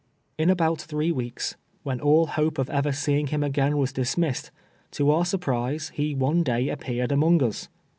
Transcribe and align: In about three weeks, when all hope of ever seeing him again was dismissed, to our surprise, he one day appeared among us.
In 0.39 0.49
about 0.49 0.81
three 0.81 1.11
weeks, 1.11 1.57
when 1.83 2.01
all 2.01 2.25
hope 2.25 2.57
of 2.57 2.71
ever 2.71 2.91
seeing 2.91 3.27
him 3.27 3.43
again 3.43 3.77
was 3.77 3.93
dismissed, 3.93 4.49
to 4.93 5.11
our 5.11 5.25
surprise, 5.25 5.89
he 5.93 6.15
one 6.15 6.41
day 6.41 6.69
appeared 6.69 7.11
among 7.11 7.43
us. 7.43 7.69